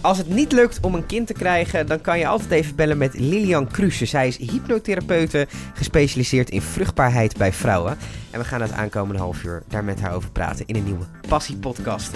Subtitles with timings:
[0.00, 2.98] Als het niet lukt om een kind te krijgen, dan kan je altijd even bellen
[2.98, 4.06] met Lilian Kruse.
[4.06, 7.96] Zij is hypnotherapeute, gespecialiseerd in vruchtbaarheid bij vrouwen.
[8.30, 11.04] En we gaan het aankomende half uur daar met haar over praten in een nieuwe
[11.28, 12.10] Passie-podcast.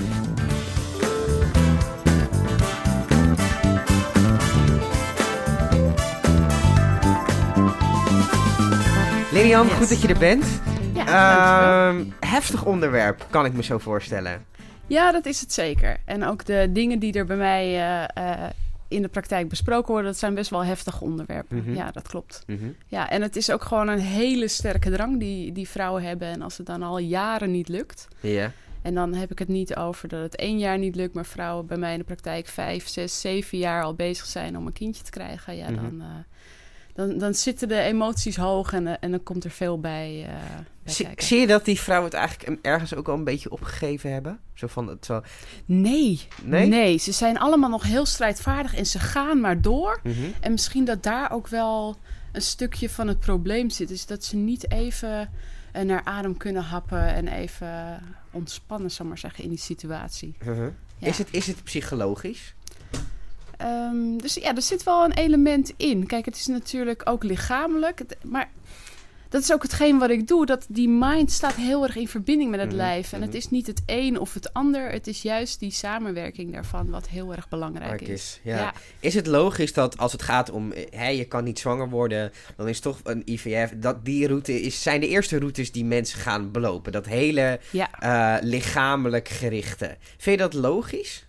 [9.32, 9.76] Lilian, Yes.
[9.76, 10.44] goed dat je er bent.
[10.94, 11.88] Ja.
[11.88, 14.44] Ehm, heftig onderwerp, kan ik me zo voorstellen.
[14.86, 15.96] Ja, dat is het zeker.
[16.04, 18.50] En ook de dingen die er bij mij eh, eh,
[18.88, 21.56] in de praktijk besproken worden, dat zijn best wel heftige onderwerpen.
[21.56, 21.74] Mhm.
[21.74, 22.42] Ja, dat klopt.
[22.46, 22.64] Mhm.
[22.86, 26.28] Ja, en het is ook gewoon een hele sterke drang die, die vrouwen hebben.
[26.28, 28.08] En als het dan al jaren niet lukt.
[28.82, 31.66] En dan heb ik het niet over dat het één jaar niet lukt, maar vrouwen
[31.66, 35.02] bij mij in de praktijk vijf, zes, zeven jaar al bezig zijn om een kindje
[35.02, 35.56] te krijgen.
[35.56, 35.82] Ja, Mhm.
[35.82, 36.06] dan, eh,
[36.94, 40.34] dan, dan zitten de emoties hoog en, eh, en dan komt er veel bij, eh,
[40.82, 44.12] bij Zie, zie je dat die vrouwen het eigenlijk ergens ook al een beetje opgegeven
[44.12, 44.40] hebben?
[44.54, 45.22] Zo van, het zo...
[45.64, 46.66] Nee, Nee?
[46.66, 50.00] nee, ze zijn allemaal nog heel strijdvaardig en ze gaan maar door.
[50.02, 50.16] Mhm.
[50.40, 51.96] En misschien dat daar ook wel
[52.32, 53.90] een stukje van het probleem zit.
[53.90, 55.30] Is dat ze niet even
[55.72, 60.36] eh, naar adem kunnen happen en even ontspannen, zal maar zeggen, in die situatie.
[60.44, 60.68] Mhm.
[60.98, 61.08] Ja.
[61.08, 62.54] Is, het, is het psychologisch?
[63.64, 66.06] Ehm, dus ja, er zit wel een element in.
[66.06, 68.02] Kijk, het is natuurlijk ook lichamelijk.
[68.22, 68.50] Maar
[69.28, 70.46] dat is ook hetgeen wat ik doe.
[70.46, 73.12] Dat die mind staat heel erg in verbinding met het Mhm, lijf.
[73.12, 73.26] En mhm.
[73.26, 74.90] het is niet het een of het ander.
[74.90, 78.08] Het is juist die samenwerking daarvan wat heel erg belangrijk is.
[78.08, 78.56] is, ja.
[78.56, 78.74] Ja.
[79.00, 82.32] Is het logisch dat als het gaat om, eh, hè, je kan niet zwanger worden,
[82.56, 86.18] dan is toch een IVF, dat die route is, zijn de eerste routes die mensen
[86.18, 86.92] gaan belopen.
[86.92, 87.88] Dat hele Ja.
[87.98, 89.96] eh, lichamelijk gerichte.
[90.18, 91.24] Vind je dat logisch?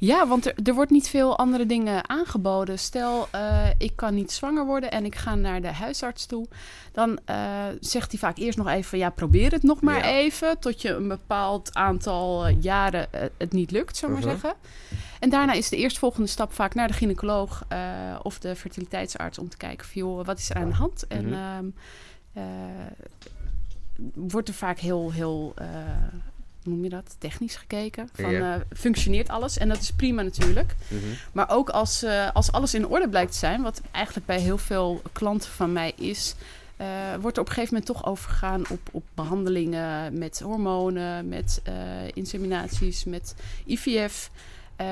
[0.00, 2.78] Ja, want er, er wordt niet veel andere dingen aangeboden.
[2.78, 6.46] Stel, eh, ik kan niet zwanger worden en ik ga naar de huisarts toe.
[6.92, 10.12] Dan eh, zegt hij vaak eerst nog even, ja, probeer het nog maar Ja.
[10.12, 10.58] even.
[10.58, 14.28] Tot je een bepaald aantal eh, jaren het niet lukt, ik maar Mhm.
[14.28, 14.54] zeggen.
[15.20, 17.64] En daarna is de eerstvolgende stap vaak naar de gynaecoloog
[18.22, 19.38] of de fertiliteitsarts...
[19.38, 21.06] om te kijken van, joh, wat is er aan de hand?
[21.06, 21.32] En Mhm.
[21.34, 21.64] ehm,
[22.32, 22.42] eh,
[24.14, 25.54] wordt er vaak heel, heel
[26.64, 28.08] noem je dat, technisch gekeken.
[28.12, 28.54] Van, Ja.
[28.54, 29.58] eh, functioneert alles?
[29.58, 30.74] En dat is prima natuurlijk.
[30.88, 31.00] Mhm.
[31.32, 34.58] Maar ook als, eh, als alles in orde blijkt te zijn, wat eigenlijk bij heel
[34.58, 36.34] veel klanten van mij is,
[36.76, 36.86] eh,
[37.20, 41.62] wordt er op een gegeven moment toch overgegaan op, op behandelingen met hormonen, met
[42.14, 43.34] inseminaties, met
[43.66, 44.30] IVF.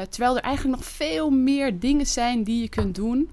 [0.09, 3.31] Terwijl er eigenlijk nog veel meer dingen zijn die je kunt doen,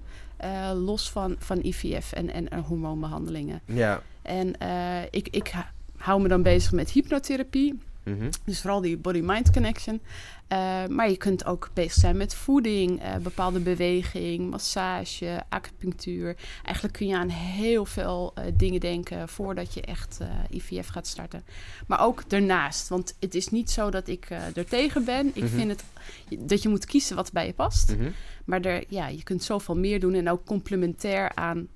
[0.74, 3.60] los van, van IVF en, en, en hormoonbehandelingen.
[3.64, 4.02] Ja.
[4.22, 4.54] En
[5.10, 5.52] ik, ik
[5.96, 7.78] hou me dan bezig met hypnotherapie.
[8.06, 8.30] Mhm.
[8.44, 10.00] Dus vooral die body-mind connection.
[10.48, 16.36] Eh, maar je kunt ook bezig zijn met voeding, eh, bepaalde beweging, massage, acupunctuur.
[16.64, 20.18] Eigenlijk kun je aan heel veel eh, dingen denken voordat je echt
[20.50, 21.44] IVF gaat starten.
[21.86, 22.88] Maar ook daarnaast.
[22.88, 25.26] Want het is niet zo dat ik er tegen ben.
[25.34, 25.54] Ik Mhm.
[25.54, 25.84] vind het
[26.48, 27.96] dat je moet kiezen wat bij je past.
[27.96, 28.10] Mhm.
[28.44, 31.68] Maar er, ja, je kunt zoveel meer doen en ook complementair aan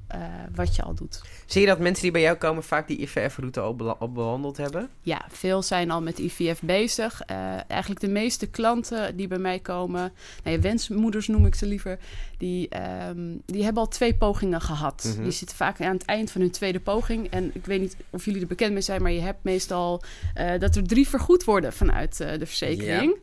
[0.54, 1.20] wat je al doet.
[1.46, 3.76] Zie je dat mensen die bij jou komen vaak die IVF-route al,
[4.12, 4.88] bewandeld hebben?
[5.00, 7.22] Ja, veel zijn al met IVF bezig.
[7.66, 10.12] Eigenlijk de meeste klanten die bij mij komen,
[10.44, 11.98] nou ja, wensmoeders noem ik ze liever,
[12.38, 15.12] die, ehm, die hebben al twee pogingen gehad.
[15.14, 15.22] Mhm.
[15.22, 17.30] Die zitten vaak aan het eind van hun tweede poging.
[17.30, 20.02] En ik weet niet of jullie er bekend mee zijn, maar je hebt meestal
[20.34, 23.16] eh, dat er drie vergoed worden vanuit eh, de verzekering.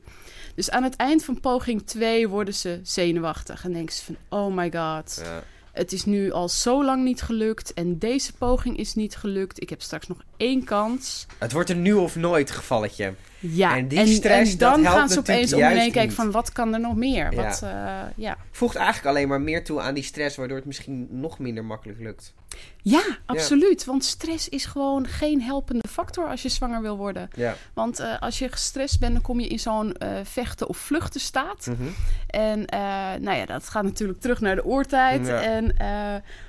[0.55, 4.55] Dus aan het eind van poging 2 worden ze zenuwachtig en denken ze van, oh
[4.55, 5.43] my god, Ja.
[5.77, 9.61] Het is nu al zo lang niet gelukt en deze poging is niet gelukt.
[9.61, 11.25] Ik heb straks nog één kans.
[11.37, 13.13] Het wordt een nu of nooit gevalletje.
[13.39, 16.51] Ja, En die stress, en dat dan helpt gaan ze opeens om kijken van wat
[16.51, 17.33] kan er nog meer?
[17.33, 17.43] Ja.
[17.43, 18.37] Wat, eh, ja.
[18.51, 21.99] Voegt eigenlijk alleen maar meer toe aan die stress, waardoor het misschien nog minder makkelijk
[21.99, 22.33] lukt.
[22.81, 23.85] Ja, absoluut.
[23.85, 27.29] Want stress is gewoon geen helpende factor als je zwanger wil worden.
[27.35, 27.55] Ja.
[27.73, 31.19] Want eh, als je gestrest bent, dan kom je in zo'n eh, vechten of vluchten
[31.19, 31.67] staat.
[31.67, 31.87] Mhm.
[32.27, 32.79] En eh,
[33.19, 35.27] nou ja, dat gaat natuurlijk terug naar de oortijd.
[35.27, 35.41] Ja.
[35.41, 35.75] En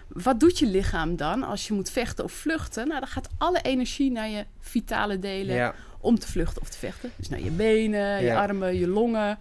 [0.09, 2.89] wat doet je lichaam dan als je moet vechten of vluchten?
[2.89, 7.13] Nou, dan gaat alle energie naar je vitale delen om te vluchten of te vechten.
[7.17, 9.39] Dus naar je benen, je armen, je longen.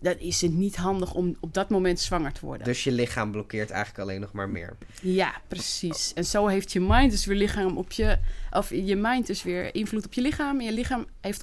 [0.00, 2.66] Dan is het niet handig om op dat moment zwanger te worden.
[2.66, 4.76] Dus je lichaam blokkeert eigenlijk alleen nog maar meer.
[5.02, 6.12] Ja, precies.
[6.14, 8.18] En zo heeft je mind dus weer lichaam op je...
[8.50, 10.58] Of je mind dus weer invloed op je lichaam.
[10.58, 11.42] En je lichaam heeft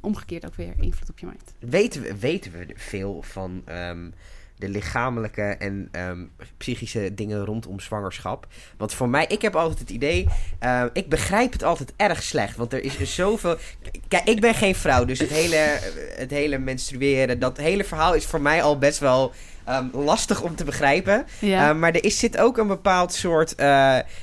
[0.00, 1.54] omgekeerd ook weer invloed op je mind.
[1.58, 4.10] Weten we, weten we veel van ehm,
[4.58, 6.24] de lichamelijke en ehm,
[6.56, 8.46] psychische dingen rondom zwangerschap?
[8.76, 10.26] Want voor mij, ik heb altijd het idee,
[10.58, 12.56] eh, ik begrijp het altijd erg slecht.
[12.56, 13.56] Want er is zoveel.
[14.08, 15.78] Kijk, ik ben geen vrouw, dus het hele,
[16.16, 19.32] het hele menstrueren, dat hele verhaal is voor mij al best wel.
[19.64, 21.26] ehm, lastig om te begrijpen.
[21.40, 21.72] Ja.
[21.72, 23.54] Maar er is, zit ook een bepaald soort.
[23.54, 23.66] eh,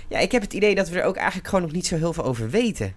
[0.08, 2.14] ja, ik heb het idee dat we er ook eigenlijk gewoon nog niet zo heel
[2.14, 2.96] veel over weten.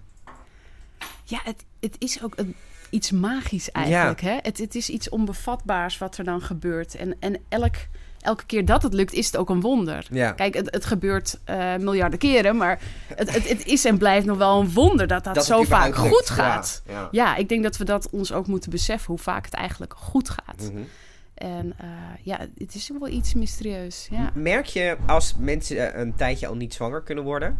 [1.23, 2.33] Ja, het, het is ook.
[2.35, 2.55] een-
[2.89, 4.21] iets magisch eigenlijk.
[4.21, 4.37] Hè?
[4.41, 6.95] Het, het is iets onbevatbaars wat er dan gebeurt.
[6.95, 7.75] En, en elk,
[8.21, 10.07] elke keer dat het lukt, is het ook een wonder.
[10.11, 10.31] Ja.
[10.31, 12.81] Kijk, het, het gebeurt eh, miljarden keren, maar
[13.15, 16.15] het, het, het is en blijft nog wel een wonder dat dat, zo vaak lukt.
[16.15, 16.81] goed gaat.
[16.85, 17.07] Ja, ja.
[17.11, 20.29] Ja, ik denk dat we dat ons ook moeten beseffen, hoe vaak het eigenlijk goed
[20.29, 20.71] gaat.
[20.71, 20.81] Mhm.
[21.33, 21.87] En eh,
[22.21, 24.07] ja, het is wel iets mysterieus.
[24.11, 24.31] Ja.
[24.33, 27.59] Merk je als mensen eh, een tijdje al niet zwanger kunnen worden,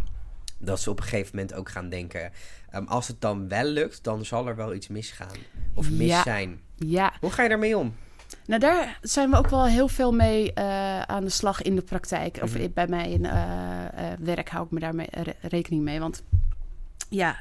[0.57, 2.31] dat ze op een gegeven moment ook gaan denken:
[2.71, 5.37] ehm, als het dan wel lukt, dan zal er wel iets misgaan
[5.73, 6.23] of mis Ja.
[6.23, 6.59] zijn.
[6.75, 7.95] ja, Hoe ga je daarmee om?
[8.45, 11.81] nou daar zijn we ook wel heel veel mee eh, aan de slag in de
[11.81, 12.39] praktijk.
[12.41, 12.67] Of Mhm.
[12.73, 15.99] bij mij in eh, eh, werk hou ik me daarmee re- rekening mee.
[15.99, 16.23] Want
[17.09, 17.35] ja,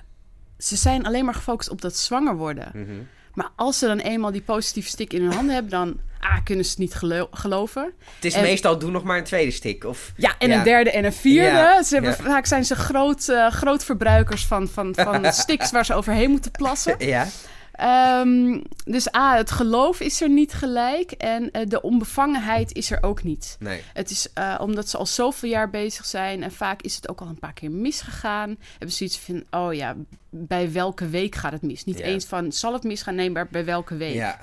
[0.58, 2.70] ze zijn alleen maar gefocust op dat zwanger worden.
[2.74, 2.92] Mhm.
[3.34, 6.64] Maar als ze dan eenmaal die positieve stick in hun handen hebben, dan ah, kunnen
[6.64, 7.92] ze het niet gelo- geloven.
[8.14, 9.84] Het is En- meestal doe nog maar een tweede stick.
[9.84, 10.56] Of, Ja, en Ja.
[10.58, 11.48] een derde en een vierde.
[11.56, 12.22] Ja, Ze hebben, ja.
[12.30, 16.50] Vaak zijn ze groot, eh, groot verbruikers van, van, van sticks waar ze overheen moeten
[16.50, 16.94] plassen.
[17.06, 17.26] ja,
[17.72, 21.10] Ehm, dus A, het geloof is er niet gelijk.
[21.12, 23.56] En eh, de onbevangenheid is er ook niet.
[23.60, 23.82] nee.
[23.92, 26.42] Het is eh, omdat ze al zoveel jaar bezig zijn.
[26.42, 28.56] En vaak is het ook al een paar keer misgegaan.
[28.70, 29.94] Hebben ze zoiets van, oh ja,
[30.30, 31.84] bij welke week gaat het mis?
[31.84, 33.14] Niet eens van, zal het misgaan?
[33.14, 34.14] Nee, maar bij welke week?
[34.14, 34.38] Ja,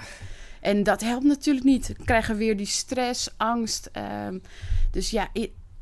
[0.65, 1.87] En dat helpt natuurlijk niet.
[1.87, 3.89] We krijgen weer die stress, angst.
[3.91, 4.39] ehm,
[4.91, 5.29] dus ja,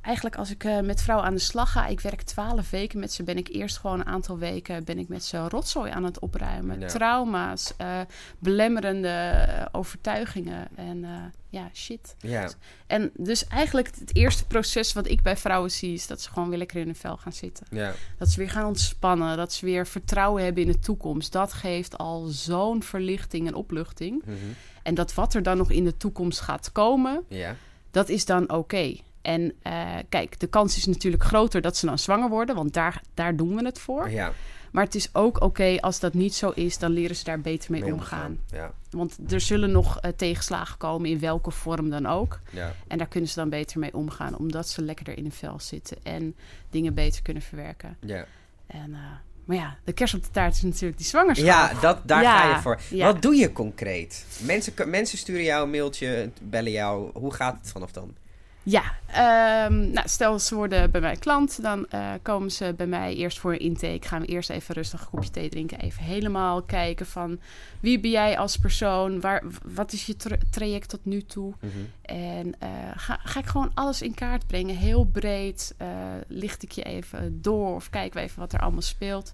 [0.04, 1.88] eigenlijk als ik eh, met vrouwen aan de slag ga...
[1.88, 3.24] ik werk twaalf weken met ze...
[3.24, 4.84] ben ik eerst gewoon een aantal weken...
[4.84, 6.80] ben ik met ze rotzooi aan het opruimen.
[6.80, 6.88] Ja.
[6.88, 8.00] Trauma's, eh,
[8.40, 11.06] belemmerende eh, overtuigingen en
[11.50, 12.16] ja, shit.
[12.20, 12.50] ja.
[12.88, 15.94] En dus eigenlijk het eerste proces wat ik bij vrouwen zie...
[15.94, 17.66] is dat ze gewoon weer lekker in hun vel gaan zitten.
[17.70, 17.94] ja.
[18.18, 19.38] Dat ze weer gaan ontspannen.
[19.38, 21.32] Dat ze weer vertrouwen hebben in de toekomst.
[21.32, 24.22] Dat geeft al zo'n verlichting en opluchting.
[24.26, 24.36] Mhm.
[24.84, 27.56] En dat wat er dan nog in de toekomst gaat komen, ja.
[27.92, 28.96] dat is dan oké.
[29.24, 33.02] En eh, kijk, de kans is natuurlijk groter dat ze dan zwanger worden, want daar,
[33.14, 34.10] daar doen we het voor.
[34.10, 34.34] ja.
[34.72, 37.72] Maar het is ook oké als dat niet zo is, dan leren ze daar beter
[37.72, 38.40] mee, Mee omgaan.
[38.52, 42.40] Ja, Want er zullen nog eh, tegenslagen komen, in welke vorm dan ook.
[42.52, 42.74] ja.
[42.88, 45.98] En daar kunnen ze dan beter mee omgaan, omdat ze lekkerder in hun vel zitten
[46.04, 46.36] en
[46.70, 47.98] dingen beter kunnen verwerken.
[48.00, 48.26] ja.
[48.68, 49.00] En, eh,
[49.46, 51.48] maar ja, de kerst op de taart is natuurlijk die zwangerschap.
[51.48, 52.80] Ja, dat, daar Ja, ga je voor.
[52.98, 54.26] Wat doe je concreet?
[54.40, 57.10] Mensen, mensen sturen jou een mailtje, bellen jou.
[57.14, 58.14] Hoe gaat het vanaf dan?
[58.64, 63.16] Ja, ehm, nou, stel ze worden bij mij klant, dan eh, komen ze bij mij
[63.16, 64.08] eerst voor een intake.
[64.08, 67.40] Gaan we eerst even rustig een kopje thee drinken, even helemaal kijken van
[67.80, 71.54] wie ben jij als persoon, waar, wat is je tra- traject tot nu toe.
[71.60, 71.72] Mhm.
[72.02, 75.74] En eh, ga, ga ik gewoon alles in kaart brengen, heel breed.
[75.78, 75.88] eh,
[76.28, 79.34] licht ik je even door of kijken we even wat er allemaal speelt.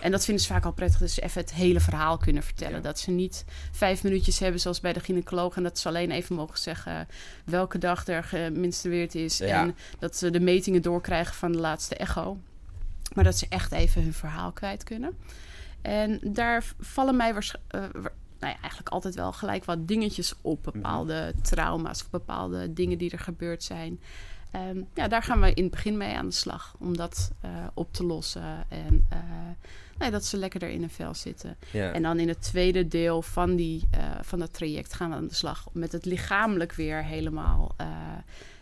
[0.00, 2.76] En dat vinden ze vaak al prettig, dat ze even het hele verhaal kunnen vertellen.
[2.76, 2.80] Ja.
[2.82, 6.34] Dat ze niet vijf minuutjes hebben zoals bij de gynaecoloog en dat ze alleen even
[6.36, 7.08] mogen zeggen
[7.44, 8.28] welke dag er
[8.62, 9.38] gemenstrueerd is.
[9.38, 9.60] Ja.
[9.62, 12.38] En dat ze de metingen doorkrijgen van de laatste echo.
[13.14, 15.16] Maar dat ze echt even hun verhaal kwijt kunnen.
[15.82, 17.80] En daar vallen mij waarsch- eh,
[18.38, 20.62] nou ja, eigenlijk altijd wel gelijk wat dingetjes op.
[20.62, 24.00] Bepaalde trauma's of bepaalde dingen die er gebeurd zijn.
[24.50, 26.74] Ehm, ja, daar gaan we in het begin mee aan de slag.
[26.78, 28.64] Om dat eh, op te lossen.
[28.68, 29.18] En eh,
[29.98, 31.56] nou dat ze lekkerder in hun vel zitten.
[31.70, 31.92] Ja.
[31.92, 33.88] En dan in het tweede deel van, die,
[34.20, 37.74] van dat traject gaan we aan de slag met het lichamelijk weer helemaal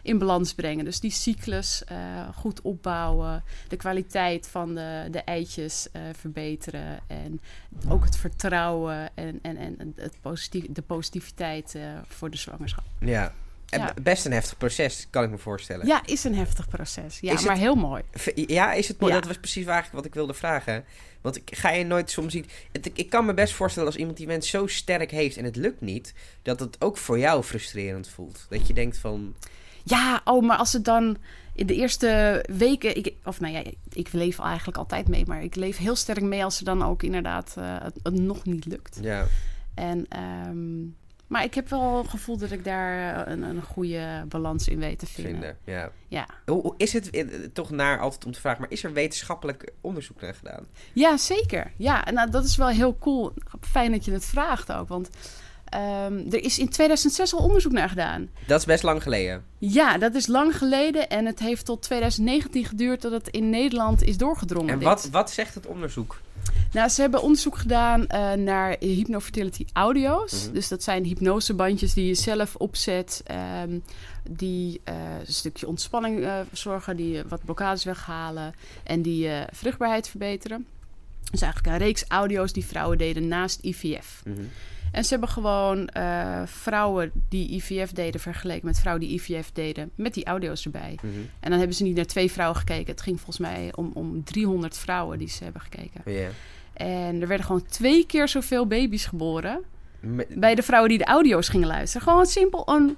[0.03, 0.85] in balans brengen.
[0.85, 1.97] Dus die cyclus eh,
[2.35, 7.41] goed opbouwen, de kwaliteit van de, de eitjes eh, verbeteren en
[7.89, 12.85] ook het vertrouwen en, en, en het positief, de positiviteit eh, voor de zwangerschap.
[12.99, 13.35] ja.
[13.71, 13.95] En Ja.
[14.03, 15.87] Best een heftig proces, kan ik me voorstellen.
[15.87, 17.21] Ja, is een heftig proces.
[17.21, 18.03] Ja, Is maar het- heel mooi.
[18.35, 19.13] Ja, is het mooi?
[19.13, 19.19] Ja.
[19.19, 20.85] Dat was precies eigenlijk wat ik wilde vragen.
[21.21, 22.47] Want ik, ga je nooit soms zien...
[22.73, 25.45] Het, ik, ik kan me best voorstellen als iemand die wens zo sterk heeft en
[25.45, 26.15] het lukt niet...
[26.43, 28.47] dat het ook voor jou frustrerend voelt.
[28.49, 29.35] Dat je denkt van...
[29.85, 31.17] Ja, oh, maar als het dan
[31.55, 32.97] in de eerste weken...
[32.97, 36.45] Ik, of nou ja, ik leef eigenlijk altijd mee, maar ik leef heel sterk mee
[36.45, 38.99] als er dan ook inderdaad eh, het, het nog niet lukt.
[39.01, 39.27] Ja,
[39.75, 40.81] En, ehm,
[41.27, 44.99] maar ik heb wel het gevoel dat ik daar een, een goede balans in weet
[44.99, 45.33] te vinden.
[45.33, 45.57] vinden.
[45.65, 45.91] Ja.
[46.09, 46.27] Ja.
[46.47, 48.61] Hoe, hoe is het, eh, toch naar altijd om te vragen...
[48.61, 50.67] maar is er wetenschappelijk onderzoek naar gedaan?
[50.93, 51.73] ja, zeker.
[51.77, 53.33] Ja, en nou, dat is wel heel cool.
[53.61, 55.11] Fijn dat je het vraagt ook, want...
[55.71, 58.29] ehm, er is in 2006 al onderzoek naar gedaan.
[58.47, 59.45] Dat is best lang geleden.
[59.59, 64.03] Ja, dat is lang geleden en het heeft tot 2019 geduurd dat het in Nederland
[64.03, 64.73] is doorgedrongen.
[64.73, 64.89] En dit.
[64.89, 66.21] wat, wat zegt het onderzoek?
[66.73, 70.45] Nou, ze hebben onderzoek gedaan eh, naar hypnofertility audio's.
[70.45, 70.53] Mhm.
[70.55, 73.23] Dus dat zijn hypnosebandjes die je zelf opzet.
[73.27, 73.79] ehm,
[74.31, 74.95] die eh,
[75.27, 80.67] een stukje ontspanning eh, zorgen, die wat blokkades weghalen en die vruchtbaarheid verbeteren.
[81.31, 84.23] Dus eigenlijk een reeks audio's die vrouwen deden naast IVF.
[84.25, 84.43] Mhm.
[84.93, 89.91] En ze hebben gewoon eh, vrouwen die IVF deden vergeleken met vrouwen die IVF deden
[89.95, 90.99] met die audio's erbij.
[91.03, 91.15] Mhm.
[91.41, 92.91] En dan hebben ze niet naar twee vrouwen gekeken.
[92.91, 96.03] Het ging volgens mij om, om 300 vrouwen die ze hebben gekeken.
[96.73, 99.61] En er werden gewoon twee keer zoveel baby's geboren.
[100.29, 102.07] Bij de vrouwen die de audio's gingen luisteren.
[102.07, 102.97] Gewoon simpel een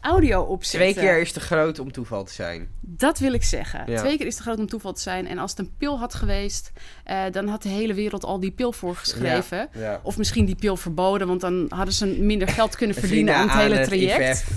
[0.00, 0.92] audio opzetten.
[0.92, 2.68] Twee keer is te groot om toeval te zijn.
[2.80, 3.82] Dat wil ik zeggen.
[3.86, 3.98] Ja.
[3.98, 5.26] Twee keer is te groot om toeval te zijn.
[5.28, 6.72] En als het een pil had geweest,
[7.04, 9.68] eh, dan had de hele wereld al die pil voorgeschreven.
[9.78, 10.00] Ja.
[10.02, 13.56] Of misschien die pil verboden, want dan hadden ze minder geld kunnen verdienen aan het
[13.58, 13.84] hele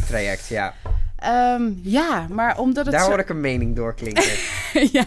[0.08, 0.48] traject.
[0.48, 0.74] Ja.
[1.16, 4.24] Ehm, ja, maar omdat het Daar zo- hoor ik een mening doorklinken.
[5.00, 5.06] ja.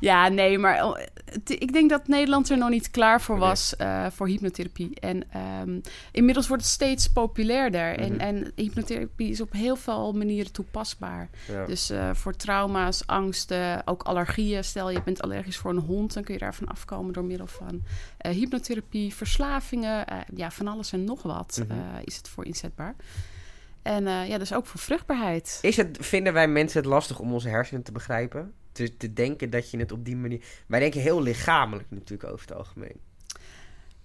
[0.00, 0.98] ja, nee, maar
[1.44, 5.00] ik denk dat Nederland er nog niet klaar voor was eh, voor hypnotherapie.
[5.00, 5.80] En ehm,
[6.12, 7.92] inmiddels wordt het steeds populairder.
[7.92, 8.00] Mhm.
[8.02, 11.28] en, en hypnotherapie is op heel veel manieren toepasbaar.
[11.48, 11.64] ja.
[11.66, 14.64] Dus eh, voor trauma's, angsten, ook allergieën.
[14.64, 17.82] Stel je bent allergisch voor een hond, dan kun je daarvan afkomen door middel van
[18.18, 20.04] eh, hypnotherapie, verslavingen.
[20.34, 21.78] ja, van alles en nog wat Mhm.
[22.04, 22.94] is het voor inzetbaar.
[23.82, 25.58] En ja, dus ook voor vruchtbaarheid.
[25.62, 28.52] Is het, vinden wij mensen het lastig om onze hersenen te begrijpen?
[28.76, 30.40] Te, te denken dat je het op die manier...
[30.66, 33.00] Wij denken heel lichamelijk natuurlijk over het algemeen.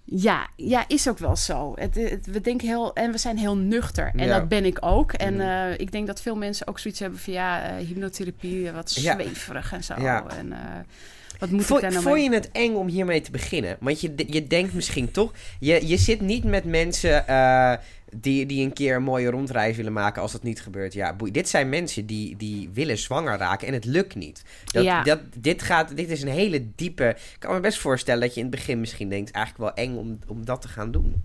[0.04, 1.72] Ja, ja, is ook wel zo.
[1.74, 4.12] Het, het- we denken heel en we zijn heel nuchter.
[4.16, 4.38] En Ja.
[4.38, 5.12] dat ben ik ook.
[5.12, 5.42] En Mhm.
[5.42, 9.12] eh, ik denk dat veel mensen ook zoiets hebben van ja, eh, hypnotherapie, wat Ja.
[9.14, 9.94] zweverig en zo.
[9.94, 10.58] En eh,
[11.42, 12.24] wat moet Vond, ik daar nou vond mee?
[12.30, 13.76] je het eng om hiermee te beginnen?
[13.80, 15.32] Want je, je denkt misschien toch...
[15.60, 17.72] Je, je zit niet met mensen eh,
[18.16, 20.92] die, die een keer een mooie rondreis willen maken als dat niet gebeurt.
[20.92, 21.30] Ja, boei.
[21.30, 24.42] Dit zijn mensen die, die willen zwanger raken en het lukt niet.
[24.64, 25.02] Dat, Ja.
[25.02, 27.08] dat, dit, gaat, dit is een hele diepe...
[27.08, 29.30] Ik kan me best voorstellen dat je in het begin misschien denkt...
[29.30, 31.22] eigenlijk wel eng om, om dat te gaan doen.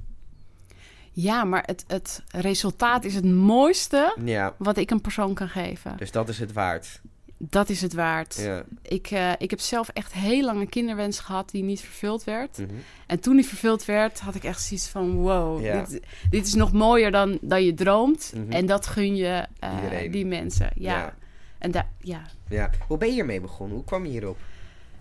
[1.12, 5.98] Ja, maar het, het resultaat is het mooiste Ja, wat ik een persoon kan geven.
[5.98, 7.02] dus dat is het waard.
[7.38, 8.36] Dat is het waard.
[8.40, 8.64] Ja.
[8.82, 12.58] Ik, eh, ik heb zelf echt heel lang een kinderwens gehad die niet vervuld werd.
[12.58, 12.70] Mhm.
[13.08, 15.14] En toen die vervuld werd, had ik echt zoiets van...
[15.14, 15.84] wow, Ja.
[15.84, 18.32] dit, dit is nog mooier dan, dan je droomt.
[18.36, 18.52] Mhm.
[18.52, 20.70] En dat gun je eh, die mensen.
[20.76, 20.98] Ja.
[20.98, 21.16] Ja.
[21.58, 22.22] En daar, ja.
[22.50, 22.70] Ja.
[22.88, 23.76] Hoe ben je hiermee begonnen?
[23.76, 24.38] Hoe kwam je hierop?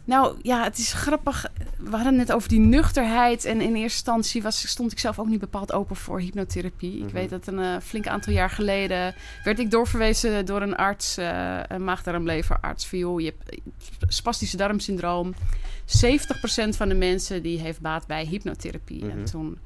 [0.07, 1.47] Nou ja, het is grappig.
[1.77, 3.45] We hadden het net over die nuchterheid.
[3.45, 6.97] En in eerste instantie was, stond ik zelf ook niet bepaald open voor hypnotherapie.
[6.97, 7.07] Mhm.
[7.07, 11.17] Ik weet dat een eh, flink aantal jaar geleden werd ik doorverwezen door een arts,
[11.17, 12.87] eh een maagdarmleverarts.
[12.87, 13.61] Van joh, je hebt
[14.13, 15.35] spastische darmsyndroom.
[15.85, 19.05] 70% van de mensen die heeft baat bij hypnotherapie.
[19.05, 19.19] Mhm.
[19.19, 19.59] En toen,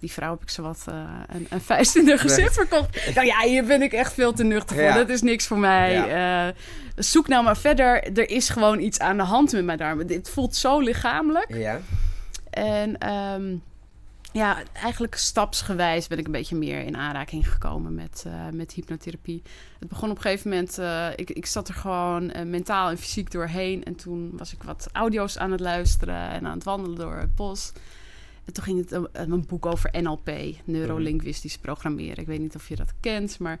[0.00, 0.94] die vrouw heb ik zo wat eh,
[1.28, 3.14] een, een vuist in haar gezicht verkocht.
[3.14, 4.84] Nou ja, hier ben ik echt veel te nuchter voor.
[4.84, 4.94] Ja.
[4.94, 6.08] Dat is niks voor mij.
[6.08, 6.54] Eh,
[6.96, 8.18] zoek nou maar verder.
[8.18, 10.06] Er is gewoon iets aan de hand met mijn darmen.
[10.06, 11.54] Dit voelt zo lichamelijk.
[11.54, 11.80] Ja.
[12.50, 13.56] En ehm,
[14.32, 19.42] ja, eigenlijk stapsgewijs ben ik een beetje meer in aanraking gekomen met, eh, met hypnotherapie.
[19.78, 20.78] Het begon op een gegeven moment,
[21.18, 23.84] ik, ik zat er gewoon mentaal en fysiek doorheen.
[23.84, 27.34] En toen was ik wat audio's aan het luisteren en aan het wandelen door het
[27.34, 27.72] bos.
[28.44, 30.30] En toen ging het een, een boek over NLP,
[30.64, 32.16] neurolinguistisch programmeren.
[32.18, 33.58] Ik weet niet of je dat kent, maar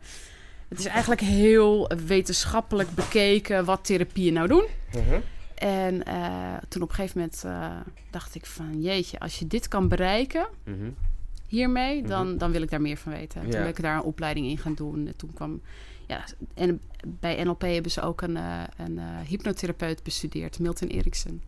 [0.68, 4.64] het is eigenlijk heel wetenschappelijk bekeken wat therapieën nou doen.
[4.92, 5.20] Mhm.
[5.54, 7.76] En eh, toen op een gegeven moment eh,
[8.10, 8.82] dacht ik van...
[8.82, 10.90] jeetje, als je dit kan bereiken Mhm.
[11.46, 12.02] hiermee...
[12.02, 12.38] dan, Mhm.
[12.38, 13.40] dan wil ik daar meer van weten.
[13.40, 15.06] Toen ben ik daar een opleiding in gaan doen.
[15.06, 15.60] En toen kwam...
[16.06, 21.42] Ja, en bij NLP hebben ze ook een, eh, een eh, hypnotherapeut bestudeerd, Milton Erickson.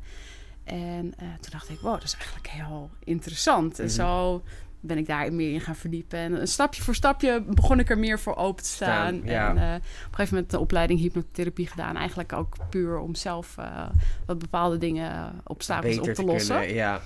[0.64, 3.78] En eh, toen dacht ik, wow, dat is eigenlijk heel interessant.
[3.78, 3.94] En Mhm.
[3.94, 4.42] zo
[4.80, 6.18] ben ik daar meer in gaan verdiepen.
[6.18, 9.14] En een stapje voor stapje begon ik er meer voor open te staan.
[9.16, 9.48] Staan, ja.
[9.50, 11.96] En eh, op een gegeven moment de opleiding hypnotherapie gedaan.
[11.96, 13.86] Eigenlijk ook puur om zelf eh,
[14.26, 16.58] wat bepaalde dingen obstakels op te lossen.
[16.58, 17.00] kunnen, ja.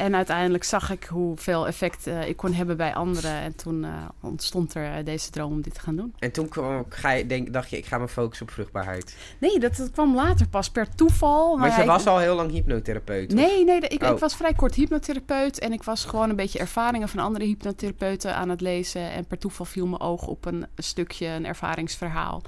[0.00, 3.30] En uiteindelijk zag ik hoeveel effect eh, ik kon hebben bij anderen.
[3.30, 3.90] En toen eh,
[4.20, 6.14] ontstond er eh, deze droom om dit te gaan doen.
[6.18, 9.16] En toen kwam, ga je, denk, dacht je, ik ga me focussen op vruchtbaarheid.
[9.38, 11.56] Nee, dat, dat kwam later pas per toeval.
[11.56, 13.32] Maar je was al heel lang hypnotherapeut.
[13.32, 13.34] of?
[13.34, 14.10] Nee, nee, ik, Oh.
[14.10, 15.58] ik was vrij kort hypnotherapeut.
[15.58, 19.10] En ik was gewoon een beetje ervaringen van andere hypnotherapeuten aan het lezen.
[19.10, 22.42] En per toeval viel mijn oog op een, een stukje, een ervaringsverhaal.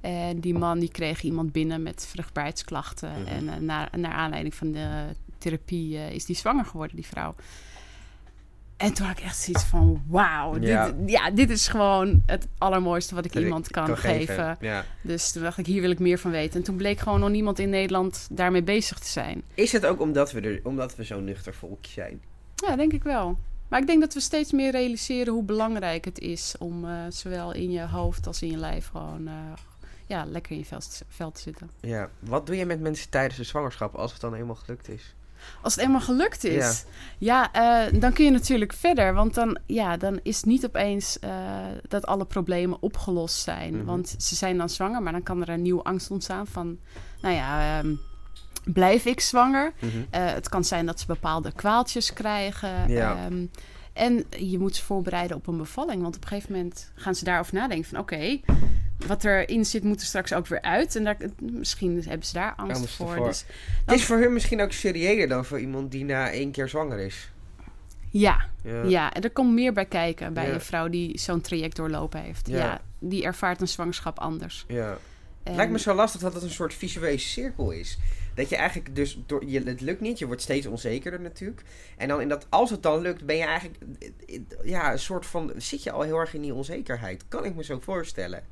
[0.00, 3.12] En die man die kreeg iemand binnen met vruchtbaarheidsklachten.
[3.20, 3.48] Mhm.
[3.48, 4.88] En naar, naar aanleiding van de
[5.40, 7.34] therapie eh, is die zwanger geworden, die vrouw.
[8.76, 10.90] En toen had ik echt zoiets van, wauw, Ja.
[10.90, 14.56] dit, ja, dit is gewoon het allermooiste wat ik Dat ik iemand kan, geven.
[14.60, 14.84] Ja.
[15.02, 16.58] Dus toen dacht ik, hier wil ik meer van weten.
[16.58, 19.42] En toen bleek gewoon nog niemand in Nederland daarmee bezig te zijn.
[19.54, 22.22] Is het ook omdat we, er, omdat we zo'n nuchter volkje zijn?
[22.54, 23.38] Ja, denk ik wel.
[23.68, 27.52] Maar ik denk dat we steeds meer realiseren hoe belangrijk het is om eh, zowel
[27.52, 29.34] in je hoofd als in je lijf gewoon eh,
[30.06, 31.70] ja, lekker in je vel, vel te zitten.
[31.80, 32.10] Ja.
[32.18, 35.14] Wat doe je met mensen tijdens de zwangerschap als het dan eenmaal gelukt is?
[35.62, 36.84] Als het eenmaal gelukt is,
[37.18, 39.14] ja, eh, dan kun je natuurlijk verder.
[39.14, 41.30] Want dan, ja, dan is niet opeens eh,
[41.88, 43.76] dat alle problemen opgelost zijn.
[43.76, 43.84] Mhm.
[43.84, 46.78] Want ze zijn dan zwanger, maar dan kan er een nieuwe angst ontstaan van...
[47.20, 47.94] Nou ja, ehm,
[48.64, 49.72] blijf ik zwanger?
[49.78, 49.90] Mhm.
[50.10, 52.88] Eh, het kan zijn dat ze bepaalde kwaaltjes krijgen.
[52.88, 53.16] Ja.
[53.16, 53.46] Ehm,
[53.92, 56.02] en je moet ze voorbereiden op een bevalling.
[56.02, 57.98] Want op een gegeven moment gaan ze daarover nadenken van...
[57.98, 58.40] oké,
[59.06, 60.96] wat erin zit, moet er straks ook weer uit.
[60.96, 63.16] En daar, misschien hebben ze daar angst, Angst voor.
[63.26, 63.44] Dus,
[63.86, 66.98] Het is voor hun misschien ook serieuzer dan voor iemand die na één keer zwanger
[66.98, 67.30] is.
[68.10, 68.82] ja, Ja.
[68.82, 70.52] ja, en er komt meer bij kijken bij Ja.
[70.54, 72.48] een vrouw die zo'n traject doorlopen heeft.
[72.48, 72.56] Ja.
[72.56, 72.80] Ja.
[72.98, 74.64] die ervaart een zwangerschap anders.
[74.68, 74.98] ja.
[75.42, 77.98] En- Lijkt me zo lastig dat het een soort visuele cirkel is.
[78.34, 81.62] Dat je eigenlijk dus, door, je, het lukt niet, je wordt steeds onzekerder natuurlijk.
[81.96, 83.78] En dan in dat, als het dan lukt, ben je eigenlijk,
[84.64, 87.24] ja, een soort van, zit je al heel erg in die onzekerheid.
[87.28, 88.42] Kan ik me zo voorstellen.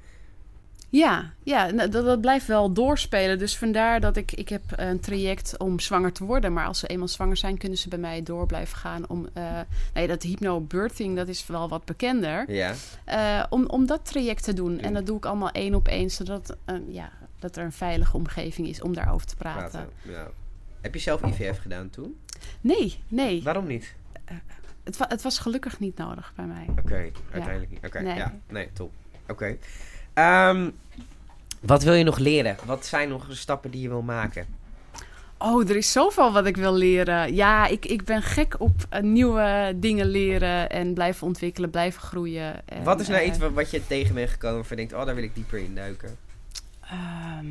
[0.90, 3.38] Ja, ja nou, dat, dat blijft wel doorspelen.
[3.38, 6.52] Dus vandaar dat ik, ik heb een traject om zwanger te worden.
[6.52, 9.28] Maar als ze eenmaal zwanger zijn, kunnen ze bij mij door blijven gaan om...
[9.32, 9.60] eh
[9.94, 12.52] nee, dat hypnobirthing, dat is wel wat bekender.
[12.52, 12.74] Ja.
[13.04, 14.74] Eh, om, om dat traject te doen.
[14.76, 14.80] Ja.
[14.80, 18.16] En dat doe ik allemaal één op één, zodat eh, ja, dat er een veilige
[18.16, 19.70] omgeving is om daarover te praten.
[19.70, 19.90] Praten.
[20.02, 20.28] Ja.
[20.80, 22.18] Heb je zelf IVF gedaan toen?
[22.60, 23.42] Nee, nee.
[23.42, 23.94] Waarom niet?
[24.84, 26.66] Het, wa- het was gelukkig niet nodig bij mij.
[26.70, 27.84] Oké, uiteindelijk niet.
[27.86, 28.16] Oké, Nee.
[28.16, 28.34] ja.
[28.48, 28.92] Nee, top.
[29.28, 29.56] Oké.
[30.18, 30.70] Ehm,
[31.60, 32.56] wat wil je nog leren?
[32.64, 34.46] Wat zijn nog de stappen die je wil maken?
[35.38, 37.34] Oh, er is zoveel wat ik wil leren.
[37.34, 42.68] Ja, ik, ik ben gek op eh, nieuwe dingen leren en blijven ontwikkelen, blijven groeien.
[42.68, 45.00] En, wat is nou eh, iets wat, wat je tegen bent gekomen waarvan je denkt,
[45.00, 46.16] oh, daar wil ik dieper in duiken?
[46.80, 47.46] ehm,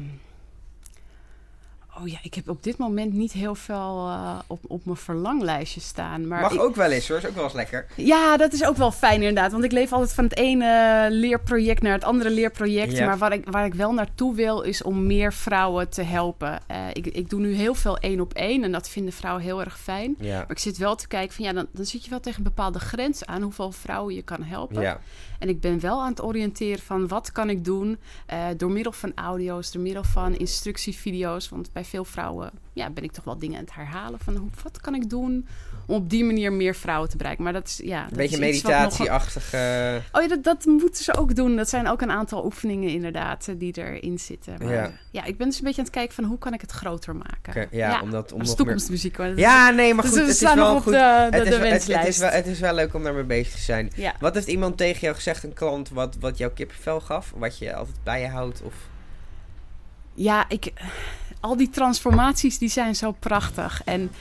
[2.01, 5.79] oh ja, ik heb op dit moment niet heel veel eh, op, op mijn verlanglijstje
[5.79, 6.27] staan.
[6.27, 7.85] Maar Mag ik- ook wel eens hoor, is ook wel eens lekker.
[7.95, 9.51] Ja, dat is ook wel fijn inderdaad.
[9.51, 12.91] Want ik leef altijd van het ene leerproject naar het andere leerproject.
[12.97, 13.05] Ja.
[13.05, 16.59] Maar waar ik, waar ik wel naartoe wil, is om meer vrouwen te helpen.
[16.67, 18.63] Eh, ik, ik doe nu heel veel één op één.
[18.63, 20.15] En dat vinden vrouwen heel erg fijn.
[20.19, 20.37] Ja.
[20.37, 22.43] Maar ik zit wel te kijken van ja, dan, dan zit je wel tegen een
[22.43, 24.81] bepaalde grens aan hoeveel vrouwen je kan helpen.
[24.81, 24.99] Ja.
[25.39, 28.91] En ik ben wel aan het oriënteren van wat kan ik doen eh, door middel
[28.91, 31.49] van audio's, door middel van instructievideo's.
[31.49, 34.49] Want bij veel vrouwen ja, ben ik toch wel dingen aan het herhalen van hoe,
[34.63, 35.47] wat kan ik doen
[35.85, 37.43] om op die manier meer vrouwen te bereiken.
[37.43, 40.01] Maar dat is ja, Een beetje wat nog- meditatieachtige...
[40.11, 41.55] Oh ja, dat, dat moeten ze ook doen.
[41.55, 44.55] Dat zijn ook een aantal oefeningen inderdaad eh, die erin zitten.
[44.63, 44.91] Maar, Ja.
[45.11, 45.23] ja.
[45.23, 47.49] ik ben dus een beetje aan het kijken van hoe kan ik het groter maken.
[47.63, 49.17] Oké, ja, omdat- om nog toekomstmuziek.
[49.35, 50.93] Ja, nee, maar dus goed, we het is nog wel op goed.
[50.93, 53.53] de, de, het, is, de het, is wel, het is wel leuk om daarmee bezig
[53.53, 53.91] te zijn.
[53.95, 54.13] ja.
[54.19, 57.33] Wat heeft iemand tegen jou gezegd, een klant, wat, wat jouw kippenvel gaf?
[57.35, 58.61] Wat je altijd bij je houdt?
[58.61, 58.73] Of...
[60.13, 60.71] Ja, ik,
[61.39, 63.81] al die transformaties die zijn zo prachtig.
[63.85, 64.11] En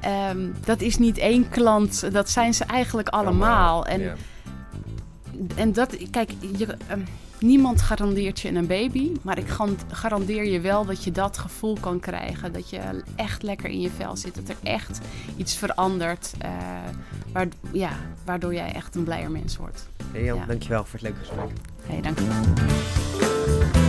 [0.00, 3.86] ehm, dat is niet één klant, dat zijn ze eigenlijk allemaal.
[3.86, 4.14] En, Ja.
[5.54, 7.00] en dat, kijk, je, ehm,
[7.38, 9.10] niemand garandeert je een baby.
[9.22, 9.46] Maar ik
[9.90, 12.52] garandeer je wel dat je dat gevoel kan krijgen.
[12.52, 14.34] Dat je echt lekker in je vel zit.
[14.34, 15.00] Dat er echt
[15.36, 16.32] iets verandert.
[17.32, 17.90] waar, ja,
[18.24, 19.88] waardoor jij echt een blijer mens wordt.
[20.12, 20.44] Hey Jan, Ja.
[20.46, 21.48] dankjewel voor het leuke gesprek.
[21.86, 22.24] Hey, dank je
[23.74, 23.83] wel.